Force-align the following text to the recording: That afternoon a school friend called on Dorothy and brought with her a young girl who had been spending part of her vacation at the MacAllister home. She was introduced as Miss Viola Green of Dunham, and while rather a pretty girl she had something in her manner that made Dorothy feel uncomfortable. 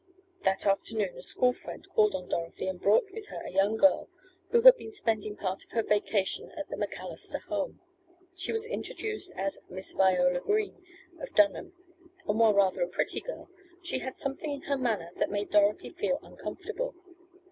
That 0.45 0.65
afternoon 0.65 1.15
a 1.15 1.21
school 1.21 1.53
friend 1.53 1.87
called 1.93 2.15
on 2.15 2.27
Dorothy 2.27 2.65
and 2.67 2.81
brought 2.81 3.11
with 3.13 3.27
her 3.27 3.39
a 3.45 3.51
young 3.51 3.77
girl 3.77 4.09
who 4.49 4.61
had 4.63 4.75
been 4.75 4.91
spending 4.91 5.35
part 5.37 5.63
of 5.63 5.69
her 5.69 5.83
vacation 5.83 6.49
at 6.57 6.67
the 6.71 6.75
MacAllister 6.75 7.37
home. 7.41 7.79
She 8.35 8.51
was 8.51 8.65
introduced 8.65 9.31
as 9.35 9.59
Miss 9.69 9.93
Viola 9.93 10.39
Green 10.39 10.83
of 11.19 11.35
Dunham, 11.35 11.73
and 12.27 12.39
while 12.39 12.55
rather 12.55 12.81
a 12.81 12.87
pretty 12.87 13.19
girl 13.21 13.47
she 13.83 13.99
had 13.99 14.15
something 14.15 14.49
in 14.51 14.61
her 14.61 14.75
manner 14.75 15.11
that 15.17 15.29
made 15.29 15.51
Dorothy 15.51 15.91
feel 15.91 16.17
uncomfortable. 16.23 16.95